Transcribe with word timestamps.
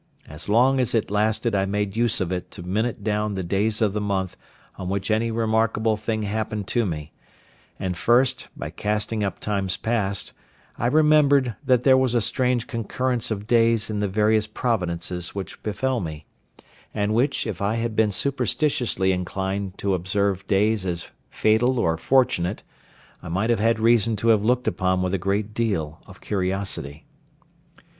As 0.27 0.49
long 0.49 0.79
as 0.79 0.95
it 0.95 1.11
lasted 1.11 1.53
I 1.53 1.65
made 1.67 1.95
use 1.95 2.19
of 2.19 2.31
it 2.31 2.49
to 2.53 2.63
minute 2.63 3.03
down 3.03 3.35
the 3.35 3.43
days 3.43 3.83
of 3.83 3.93
the 3.93 4.01
month 4.01 4.35
on 4.75 4.89
which 4.89 5.11
any 5.11 5.29
remarkable 5.29 5.95
thing 5.95 6.23
happened 6.23 6.67
to 6.69 6.87
me; 6.87 7.11
and 7.79 7.95
first, 7.95 8.47
by 8.57 8.71
casting 8.71 9.23
up 9.23 9.39
times 9.39 9.77
past, 9.77 10.33
I 10.75 10.87
remembered 10.87 11.55
that 11.63 11.83
there 11.83 11.99
was 11.99 12.15
a 12.15 12.19
strange 12.21 12.65
concurrence 12.65 13.29
of 13.29 13.45
days 13.45 13.91
in 13.91 13.99
the 13.99 14.07
various 14.07 14.47
providences 14.47 15.35
which 15.35 15.61
befell 15.61 15.99
me, 15.99 16.25
and 16.95 17.13
which, 17.13 17.45
if 17.45 17.61
I 17.61 17.75
had 17.75 17.95
been 17.95 18.09
superstitiously 18.09 19.11
inclined 19.11 19.77
to 19.77 19.93
observe 19.93 20.47
days 20.47 20.83
as 20.83 21.09
fatal 21.29 21.77
or 21.77 21.95
fortunate, 21.95 22.63
I 23.21 23.29
might 23.29 23.51
have 23.51 23.59
had 23.59 23.79
reason 23.79 24.15
to 24.15 24.29
have 24.29 24.43
looked 24.43 24.67
upon 24.67 25.03
with 25.03 25.13
a 25.13 25.19
great 25.19 25.53
deal 25.53 26.01
of 26.07 26.21
curiosity. 26.21 27.05